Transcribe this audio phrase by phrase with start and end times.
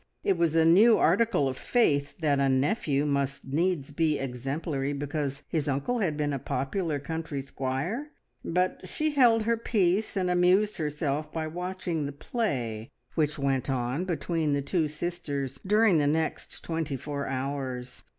[0.23, 5.43] It was a new article of faith that a nephew must needs be exemplary because
[5.47, 8.09] his uncle had been a popular country squire,
[8.43, 14.05] but she held her peace and amused herself by watching the play which went on
[14.05, 18.03] between the two sisters during the next twenty four hours.